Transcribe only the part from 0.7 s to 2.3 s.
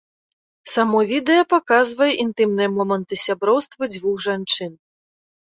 Само відэа паказвае